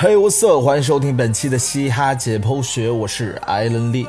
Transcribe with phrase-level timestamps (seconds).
[0.00, 4.06] 嘿，我色，欢迎收听本期的嘻哈解剖学，我是艾伦利。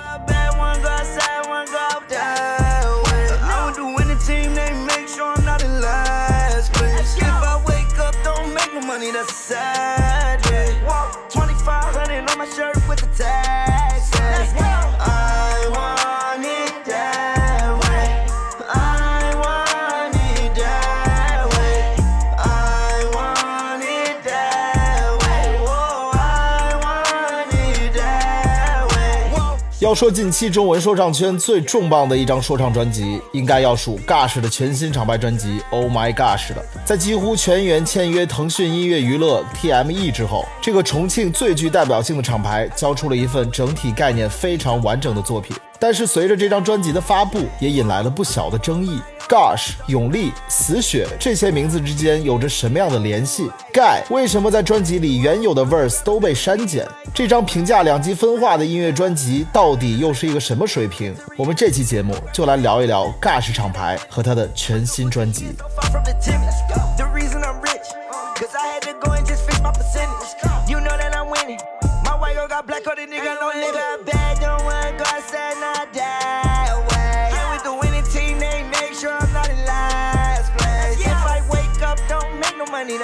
[29.80, 36.62] 要说近期中文说唱圈最重磅的一张说唱专辑，应该要数 Gush 的全新厂牌专辑《Oh My Gosh》了。
[36.84, 45.56] 在几乎全员签约腾讯音乐娱乐 TME 之后，这个重庆最具代表性的厂牌交出了一份整体概念非常完整的作品。
[45.80, 49.00] 但是随着这张专辑的发布，也引来了不小的争议。
[49.30, 56.88] Gosh、永利、死雪这些名字之间有着什么样的联系？Guy 为什么在专辑里原有的 verse 都被删减？
[57.14, 61.16] 这张评价两极分化的音乐专辑到底又是一个什么水平？
[61.38, 65.50] 我们这期节目就来聊一聊 Gosh 厂牌和他的全新专辑。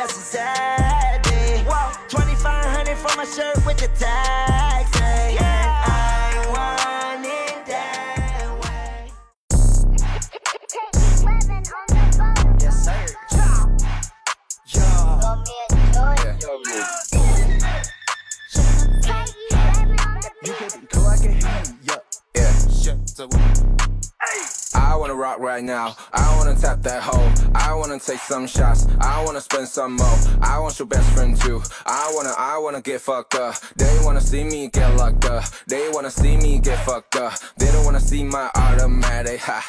[0.06, 1.64] That's a sad day.
[2.10, 4.95] 2500 for my shirt with the tags.
[25.40, 25.96] Right now.
[26.14, 27.30] I wanna tap that hole.
[27.54, 28.88] I wanna take some shots.
[29.00, 30.18] I wanna spend some more.
[30.42, 31.62] I want your best friend too.
[31.86, 33.56] I wanna, I wanna get fucked up.
[33.78, 35.44] They wanna see me get locked up.
[35.68, 37.34] They wanna see me get fucked up.
[37.58, 39.40] They don't wanna see my automatic.
[39.42, 39.62] Ha.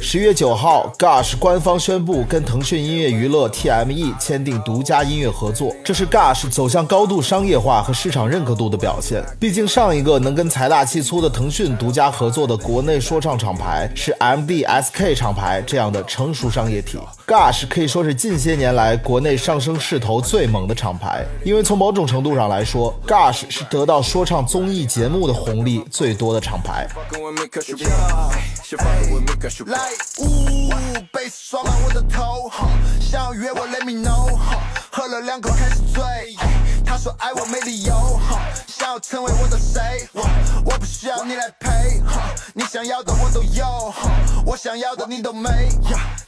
[0.00, 9.24] 十月九号，Gush 官方宣布跟腾讯音乐娱乐 TME 签订独家音乐合作，这是 Gush 走向高度商业化和市场认可度的表现。
[9.38, 16.96] 毕竟上一个能跟财大气粗的腾讯独家合作的国内说唱厂牌是 MDSK K 厂牌这样的成熟商业体。
[17.26, 26.86] Gush 可以说是近些年来国内上升势头最猛的厂牌，因为从某种程度上来说，Gush 是得到说唱综艺节目的红利最多的厂牌。
[34.94, 36.02] 喝了两口开始醉，
[36.84, 38.20] 他说爱我没理由，
[38.82, 39.80] 想要成为我的谁，
[40.64, 42.00] 我不需要你来陪，
[42.52, 43.94] 你想要的我都有，
[44.44, 45.48] 我想要的你都没。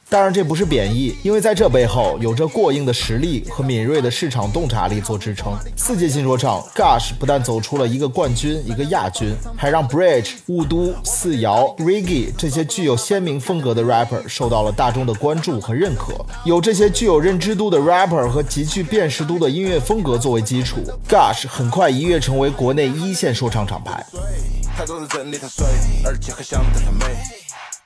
[0.08, 5.52] 当然，这不是贬义，因为在这背后有着过硬的实力和敏锐的市场洞察力做支撑。
[5.76, 16.14] 四届金说唱，Gush 不但走出了一个冠军、一个亚军，还让 Bridge、雾都、四瑶、Reggae 这些具有鲜明风格的 rapper 受到了大众的关注和认可。
[16.44, 20.76] 有这些具有认知度的 rapper 和极具辨识度的音乐风格作为基础
[21.08, 24.04] ，Gush 很快一跃成为国内一线说唱厂牌。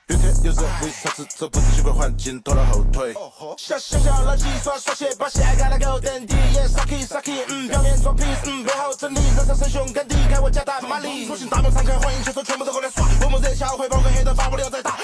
[0.09, 3.13] 越贴越热，为啥子走不习惯环境拖了后腿？
[3.59, 14.97] 小小小垃圾耍耍些把戏，干那个等地，也傻气傻气，嗯，表面装 peace，嗯，背后真理，人生生凶，敢敌，看我加大马力，属性大门敞开，欢迎选手全部都过来耍，我们热包个黑的发不了再大，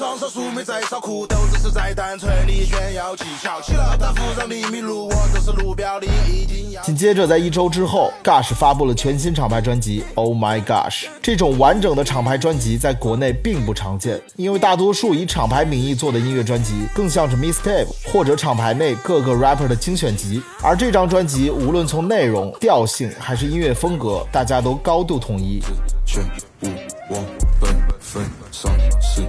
[0.00, 3.60] 双手素没在烧苦斗，只是在单纯里炫耀技巧。
[3.60, 6.82] 起了大夫让你迷路，我都是路标你一定要。
[6.82, 11.04] 紧接着，在一周之后，Gush 发布了全新厂牌专辑《Oh My Gosh》。
[11.20, 20.42] 这种完整的厂牌专辑在国内并不常见，因为大多数以厂牌名义做的音乐专辑，更像是 Mistape 或者厂牌内各个 rapper 的精选集。
[20.62, 25.60] 而这张专辑，无论从内容、调性还是音乐风格，大家都高度统一。
[26.06, 26.24] 全
[26.62, 26.68] 无
[27.10, 27.22] 我
[27.60, 27.70] 本
[28.00, 28.72] 分上
[29.02, 29.20] 是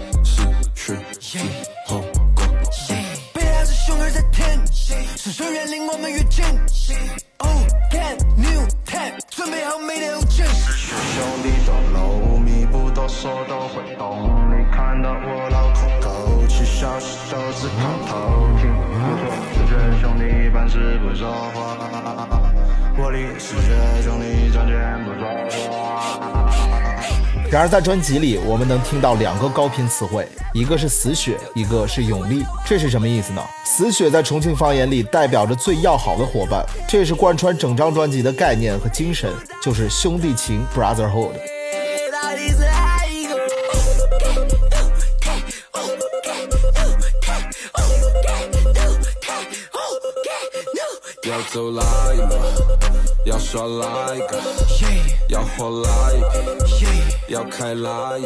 [5.23, 6.43] 是谁越离我们越近
[7.37, 7.51] ？Oh
[7.91, 10.43] get new tech，准备好每天无尽。
[10.47, 14.49] 兄弟都露，密不多说都会懂。
[14.49, 18.73] 你看到我老空，口气消息都是靠偷听。
[18.97, 21.77] 不错，是这兄弟办事不说话。
[22.97, 25.21] 我里世界兄弟赚钱不说
[25.77, 26.80] 话。
[27.51, 32.45] 然而，在专辑里，我们能听到两个高频词汇，一个是死雪，一个是永利。
[32.65, 33.41] 这是什么意思呢？
[33.65, 39.29] 死雪在重庆方言里代表着最要好的伙伴，这是贯穿整张专辑的概念和精神，
[39.61, 41.33] 就是兄弟情 （brotherhood）。
[51.29, 51.83] 要走来
[52.15, 52.29] 嘛，
[53.25, 54.41] 要耍来个，
[55.29, 58.25] 要火来一要开来一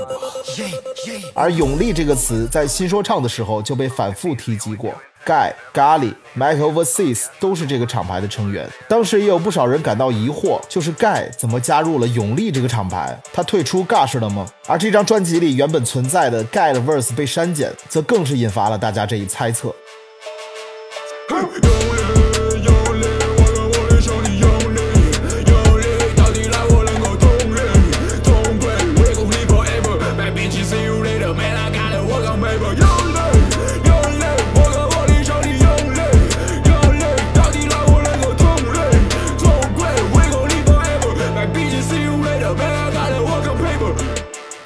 [1.34, 4.94] 而永利这个词在新说唱的时候就被反复提及过。
[5.26, 8.70] Guy、咖喱、Mac Overseas 都是这个厂牌的成员。
[8.88, 13.20] 当时也有不少人感到疑惑，就是 Guy 怎么加入了永利这个厂牌？
[13.34, 14.48] 他退出 Gush 了吗？
[14.68, 19.76] 而这张专辑里原本存在的 Guy 的 verse 被删减，则更是引发了大家这一猜测。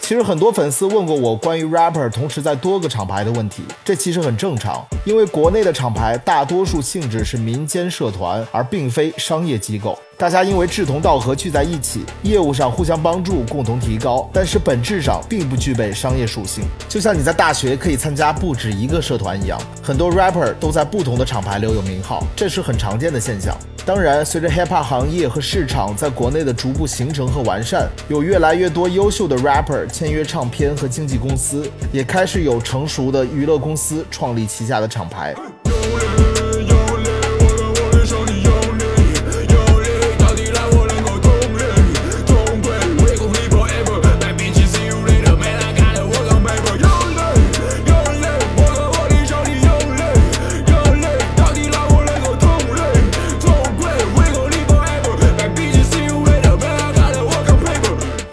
[0.10, 9.96] 其实很多粉丝问过我关于 rapper 同时在多个厂牌的问题，这其实很正常，因为国内的厂牌大多数性质是民间社团，而并非商业机构。
[10.18, 16.64] 大家因为志同道合聚在一起，业务上互相帮助，共同提高，但是本质上并不具备商业属性。
[16.90, 23.56] 就像你在大学可以参加不止一个社团一样，很多 rapper 都在不同的厂牌留有名号，这是很常见的现象。
[23.90, 35.34] 当然，随着 hiphop 行业和市场在国内的逐步形成和完善，有越来越多优秀的 rapper 签约唱片和经纪公司，也开始有成熟的娱乐公司创立旗下的厂牌。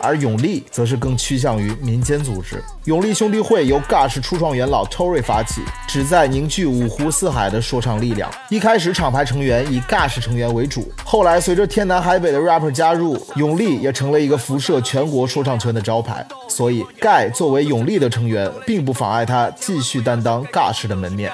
[0.06, 2.62] 而永利则是更趋向于民间组织。
[2.84, 8.30] 永利兄弟会由 Gush 初创元老 Tory 发起，旨在凝聚五湖四海的说唱力量。
[8.48, 16.24] 一开始厂牌成员以 Gush 成员为主，后来随着天南海北的 rapper 加入，永利也成了一个辐射全国说唱圈的招牌。
[16.48, 21.32] 所以盖作为永利的成员，并不妨碍他继续担当 Gush 的门面。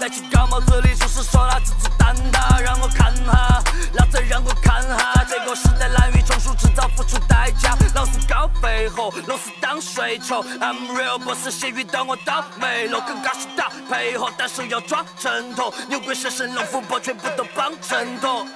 [0.00, 3.62] 戴起高帽子，里总是说他只只单，他让我看哈，
[3.92, 5.22] 老子让我看哈。
[5.28, 7.76] 这个时代滥竽充数，迟早付出代价。
[7.94, 10.42] 老子高配合，老子当水球。
[10.58, 12.86] I'm real boss，先遇到我倒霉。
[12.86, 15.70] 洛克高西达配合，但手要抓整坨。
[15.86, 18.46] 牛鬼蛇神，龙虎豹全部都帮整坨。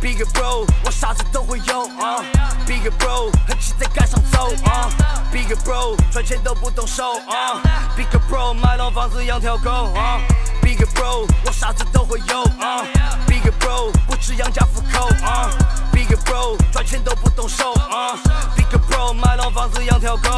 [0.00, 1.88] Big bro，我啥子都会有。
[2.68, 4.50] Big bro，横骑在街上走。
[5.32, 7.14] Big bro，赚钱都不动手。
[7.96, 9.92] Big bro，买了房子养条狗。
[10.62, 12.44] ，Big bro，我啥子都会有
[13.26, 15.08] ，Big bro，不吃养家糊口
[15.92, 17.74] ，Big bro，赚钱都不动手
[18.56, 19.12] Big bro，。
[19.12, 20.30] 买了房子养条狗。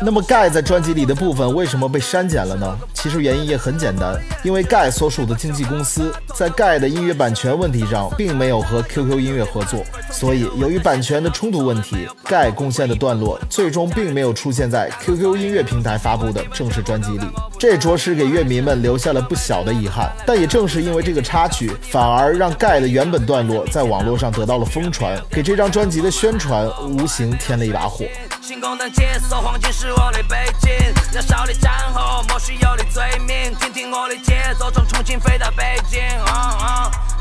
[0.00, 2.78] 那么盖在专辑里的部分为什么被删减了呢？
[2.92, 17.26] 其实原因也很简单，因为盖所属的经纪公司在盖的音乐版权问题上并没有和 QQ 音乐合作，所以由于版权的冲突问题，盖贡献的段落最终并没有出现在 QQ 音乐平台发布的正式专辑里，
[17.58, 20.10] 这着实给乐迷们留下了不小的遗憾。
[20.26, 28.04] 但也正是因为这个插曲，反而让盖的原本段落在网络上得到了疯传，给这张专辑的宣传无形添了一把火。
[28.44, 30.70] 新功能解锁，黄金是我的背景，
[31.14, 33.56] 燃烧的战火，莫须有的罪名。
[33.58, 36.02] 听听我的节奏，从重庆飞到北京。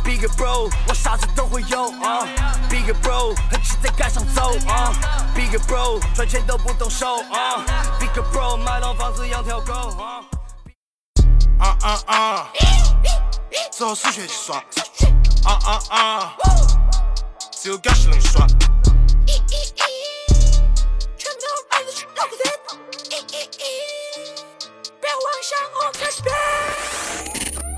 [0.03, 1.89] Big bro，我啥子都会有。
[2.69, 4.51] Big bro，横起在街上走。
[5.33, 7.23] Big bro，赚钱都不动手。
[8.01, 9.73] Big bro，买套房子养条狗。
[11.57, 12.47] 啊啊啊！
[13.71, 14.57] 只数学去耍。
[15.45, 16.33] 啊啊啊！
[17.49, 18.45] 只有干事能耍。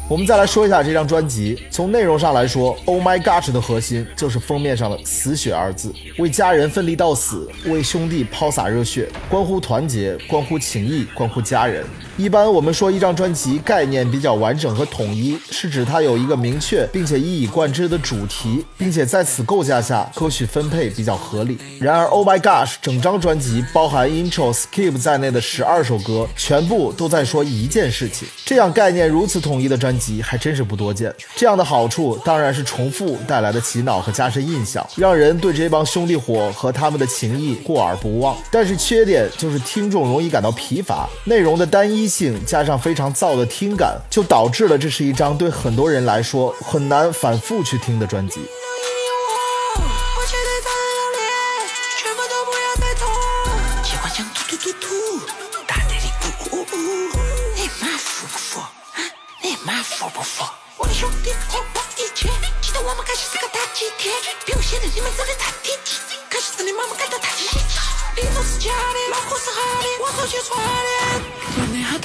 [0.07, 1.59] 我们再来说一下这张专辑。
[1.71, 11.83] 从内容上来说，《Oh My Gosh》的核心就是封面上的“死血”二字，为家人奋力到死，为兄弟抛洒热血，关乎团结，关乎情谊，关乎家人。
[12.17, 21.57] 一般我们说一张专辑概念比较完整和统一，是指它有一个明确并且一以贯之的主题，并且在此构架下歌曲分配比较合理。
[21.77, 28.25] 然而，《Oh My Gosh》整张专辑包含 Intro、Skip 在内的十二首歌，全部都在说一件事情。
[28.45, 31.13] 这样概念如此统一的专辑还真是不多见。
[31.35, 38.37] 这样的好处当然是重复带来的洗脑和加深印象，让人对这帮兄弟伙和他们的情谊过耳不忘。
[38.49, 42.04] 但是缺点就是听众容易感到疲乏，内容的单一。
[42.07, 48.41] 性加上非常燥的听感，就导致了这是一张对很多人来说很难反复去听的专辑。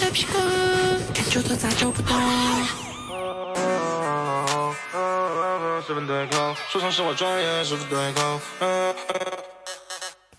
[0.00, 0.38] 国内好太皮革，
[1.12, 2.16] 感觉都咋叫不到。
[5.86, 8.40] 十分对口，说唱是我专业，十分对口。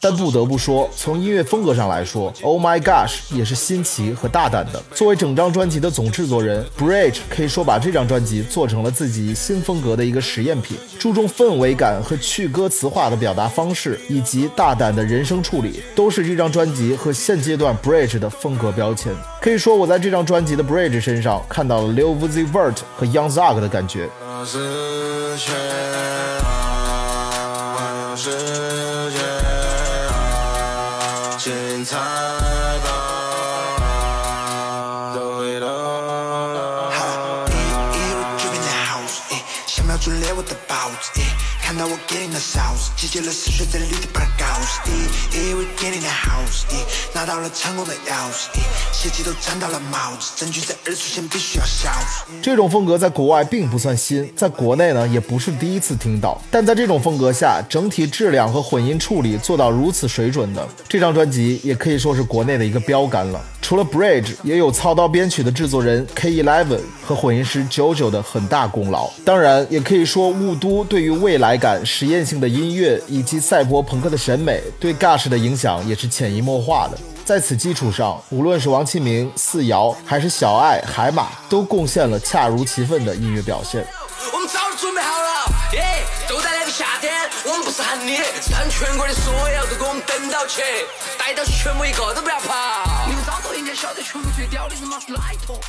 [0.03, 4.81] 但不得不说，从音乐风格上来说，《Oh My Gosh》也是新奇和大胆的。
[4.95, 19.13] 作为整张专辑的总制作人，Bridge 可以说把这张专辑做成了自己新风格的一个实验品，注重氛围感和去歌词化的表达方式，以及大胆的人声处理，都是这张专辑和现阶段 Bridge 的风格标签。
[19.39, 24.09] 可以说，我在这张专辑的 Bridge 身上看到了 Lil Uzi Vert 和 Young Thug 的感觉。
[41.81, 44.79] 诶，看到我给你的 sauce，集结了思绪在里头把它搞死。
[44.85, 45.00] 第一我
[45.81, 48.61] 给你的 house，诶，拿到了成功的钥匙，诶，
[48.93, 52.39] 邪气都沾到了帽子，证据在二出现必须要消失。
[52.39, 56.39] 这种风格在国外并不算新，在国内呢也不是第一次听到。
[56.51, 63.43] 但在这种风格下，整体质量和混音处理做到如此水准的这张专辑，也可以说是国内的一个标杆了。
[63.59, 69.09] 除了 Bridge，也有操刀编曲的制作人 K11 和混音师 JoJo 的很大功劳。
[69.23, 76.97] 当然，也可以说雾都对于未来感、实验性的音乐以及赛博朋克的审美对 Gush 的影响也是潜移默化的。
[77.23, 83.85] 在此基础上，无论是王启明、四瑶还是小爱、海马，都贡献了恰如其分的音乐表现。
[84.33, 86.03] 我们早就准备好了，耶！
[86.27, 87.13] 就在那个夏天，
[87.45, 90.61] 我们不是喊你，是喊全国的所有都给我们等到起，
[91.17, 93.07] 逮到全部一个都不要跑。
[93.07, 95.59] 你们早都应该晓得，全国最屌的是马是哪一坨。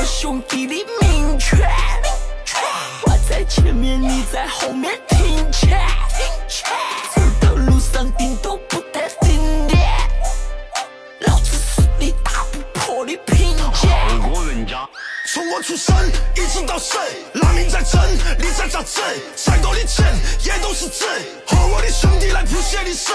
[0.00, 1.60] 我兄弟的名权，
[3.02, 5.78] 我在前面，你在后面听劝，
[7.14, 9.74] 走的路上顶都不带停的，
[11.28, 13.90] 老子是你打不破的瓶颈。
[14.48, 14.88] 人家。
[15.34, 15.94] 从我出生
[16.34, 16.96] 一直到死，
[17.34, 18.00] 拿命在争，
[18.38, 19.04] 你在咋整？
[19.36, 20.06] 再多的钱
[20.42, 21.06] 也都是真，
[21.46, 23.12] 和我的兄弟来谱写历史。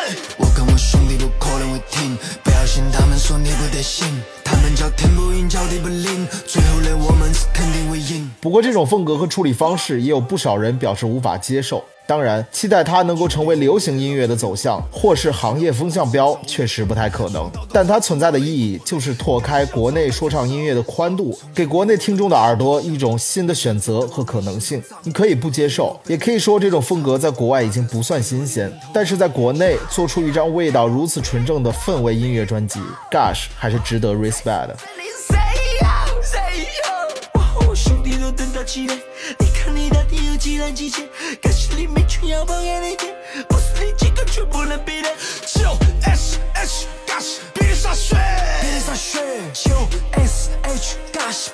[8.45, 11.83] 不过，这种风格和处理方式也有不少人表示无法接受。
[12.05, 17.49] 当然，期待它能够成为流行音乐的走向，或是行业风向标，确实不太可能。
[17.73, 24.79] 但它存在的意义就是拓开国内说唱音乐的宽度，给国内听众的耳朵一种新的选择和可能性。
[25.01, 34.77] 你可以不接受，也可以说这种风格在国外已经不算新鲜，但是在国内做出一张味道如此纯正的氛围音乐专辑，Gush 还是值得 respect 的。
[38.65, 38.95] 弟都等到起来，
[39.39, 41.07] 你看你到底有几难几千？
[41.41, 43.15] 可是里面全要保给你天，
[43.47, 45.09] 不是你几个全不能比的。
[45.45, 45.69] 就
[46.03, 48.15] S H Gas 比你洒血，
[48.61, 49.19] 比你洒血，
[49.53, 49.87] 就
[50.19, 51.47] S H Gosh，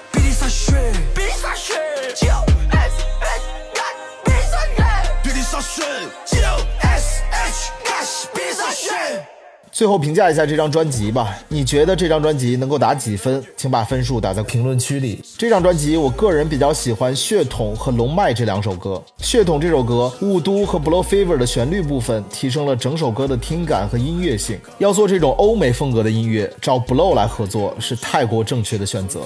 [9.82, 13.44] 最后评价一下这张专辑吧，你觉得这张专辑能够打几分？
[13.58, 15.20] 请把分数打在评论区里。
[15.40, 19.02] 这张专辑我个人比较喜欢《血统》和《龙脉》这两首歌。
[19.26, 24.60] 《血统》这首歌，雾都和 Blow Fever 的旋律部分提升了整首歌的听感和音乐性。
[24.78, 29.22] 要做这种欧美风格的音乐，找 Blow 来合作是太过正确的选择。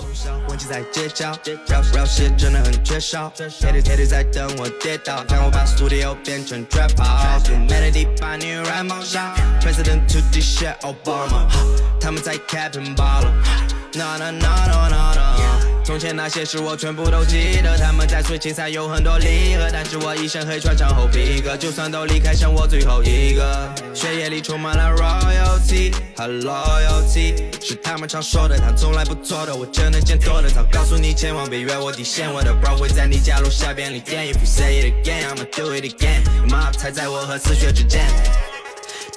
[10.45, 11.47] Shit Obama，
[11.99, 13.31] 他们在 cap and bottle。
[13.93, 23.73] No no no no no no，从前那些事我全部都记得，他们在水青赛有很多离合，但是我一身黑穿上厚皮革，就算都离开，剩我最后一个。
[23.93, 27.35] 血液里充满了 royalty 和 loyalty，
[27.65, 30.49] 是他们常说的，但从来不做的，我真的见多了。
[30.49, 34.25] 早告诉你千万别越我底线，我的 bro 会在你家楼下便利店。
[34.25, 36.21] If you say it again, I'ma do it again。
[36.49, 38.05] 马踩在我和死穴之间。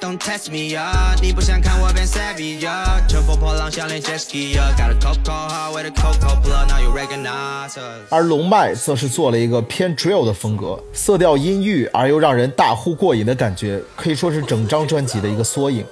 [0.01, 1.13] Don't test me, yeah.
[1.21, 2.65] 你不想看我变 savage？
[3.09, 4.55] 乘风破浪，项链 jet ski.
[4.55, 8.07] Got a Coco heart with a Coco，Plus now you recognize us.
[8.09, 15.85] 而龙脉则是做了一个偏 drill 的风格，色调阴郁而又让人大呼过瘾的感觉，可以说是整张专辑的一个缩影。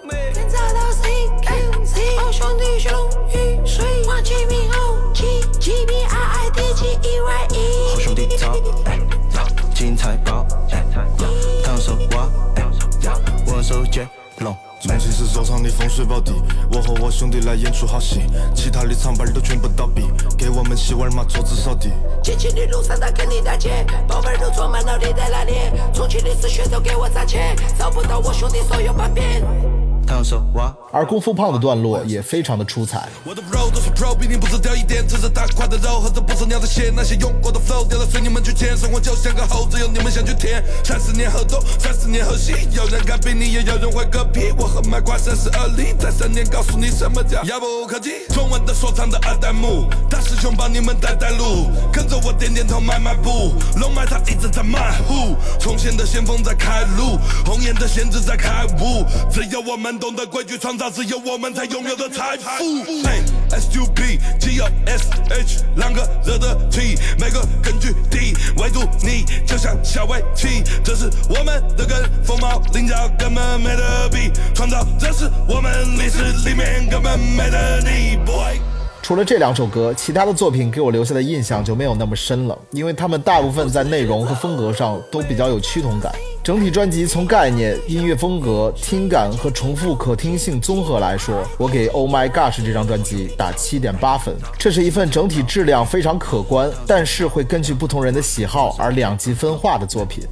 [7.89, 8.53] 好兄弟走，
[8.85, 8.97] 哎
[9.29, 9.41] 走，
[9.75, 11.36] 精彩包，精彩包。
[14.87, 16.31] 重庆是收藏的风水宝地。
[16.71, 18.21] 我和我兄弟来演出好戏，
[18.55, 21.91] 其他的厂牌都全部倒闭，给我们洗碗嘛，桌子扫地。
[22.23, 25.53] 激情的路上，他肯定大姐，宝贝都装满了，你在哪里？
[25.93, 27.37] 重庆的死穴都给我砸起，
[27.77, 29.76] 找不到我兄弟所有把柄。
[30.91, 33.07] 而功夫胖的段落也非常的出彩。
[33.23, 40.63] 我的 road 都是 pro，比你不止掉一点，吃着大块的肉，喝着不是尿的血，那些用过的 flow 丢了随你们去捡，生活就像个猴子，有你们想去舔。
[40.83, 44.51] 三十年河东，三十年河西，有人敢比你，也有人会嗝屁。
[44.57, 48.25] 我和麦瓜三十而立，在三年告诉你什么叫遥不可及。
[48.33, 62.83] 中文的说唱的二代目，大师兄帮你们带带路，跟着我点点头迈迈步，龙脉他一直在迈步，重现的先锋在开路，红颜的仙子在开悟，只有我们懂得规矩，创造只有我们才拥有的财富。
[63.03, 65.63] 嘿，S U P G O S H，
[66.25, 66.97] 惹得起？
[67.19, 78.59] 每个根据地，唯独你就像小围棋，这是我们的根，凤毛麟角根本没得比，创造这是我们历史里面根本没得你，boy。
[79.01, 86.13] 除了这两首歌，其他的作品给我留下的印象就没有那么深了，因为他们大部分在内容和风格上都比较有趋同感。
[86.47, 94.33] 整体专辑从概念、音乐风格、听感和重复可听性综合来说，我给《Oh My Gosh》这张专辑打七点八分。
[94.57, 100.23] 这是一份整体质量非常可观，但是会根据不同人的喜好而两极分化的作品。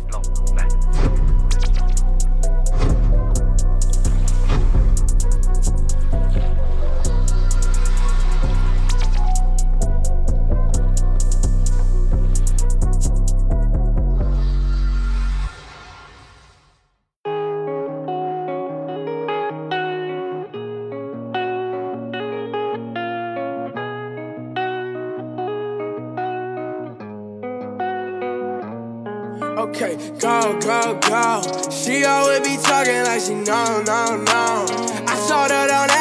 [30.19, 31.41] Go, go, go.
[31.69, 34.65] She always be talking like she know, no, no.
[35.07, 35.94] I told her don't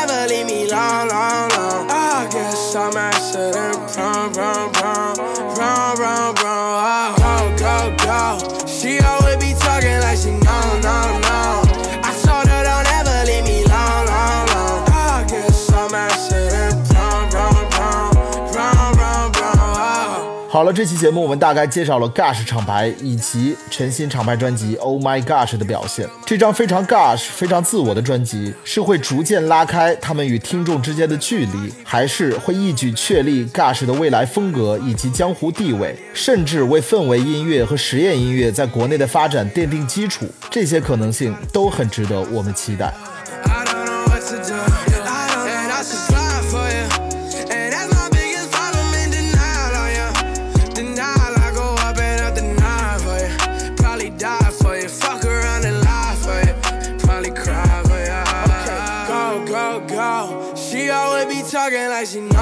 [20.64, 26.08] 好了，这期节目我们大概介绍了 Gush 厂牌以及全新厂牌专辑《Oh My Gosh》的表现。
[26.24, 40.24] 这张非常 Gush、非常自我的专辑，是会逐渐拉开他们与听众之间的距离，还是会一举确立 Gush 的未来风格以及江湖地位，甚至为氛围音乐和实验音乐在国内的发展奠定基础？
[40.50, 42.90] 这些可能性都很值得我们期待。
[62.04, 62.33] Imagine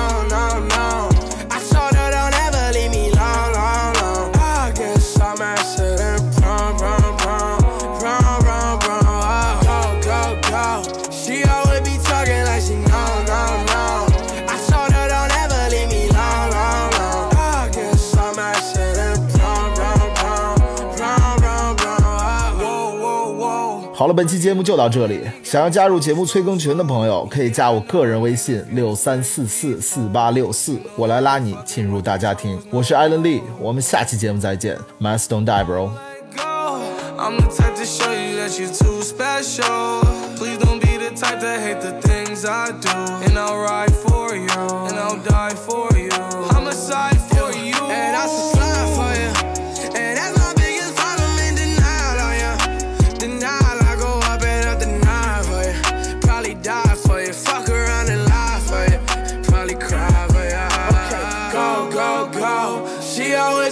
[24.12, 25.20] 了，本期节目就到这里。
[25.42, 32.61] 想要加入节目催更群的朋友，可以加我个人微信六三四四四八六四，我来拉你进入大家庭。
[32.70, 34.79] 我是艾伦利，我们下期节目再见。
[35.01, 35.90] Mans don't die, bro。
[36.37, 36.83] go.
[37.18, 40.03] I'm the type to show you that you're too special.
[40.37, 42.90] Please don't be the type to hate the things I do.
[43.25, 44.48] And I'll ride for you,
[44.88, 45.91] and I'll die for you.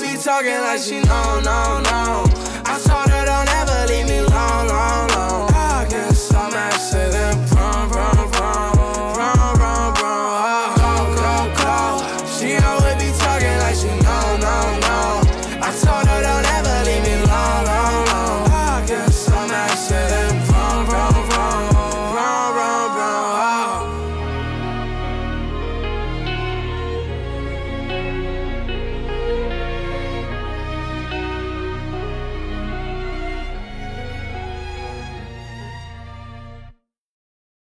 [0.00, 2.24] Be talking like she know, no, no.
[2.64, 5.09] I told her don't ever leave me long, long,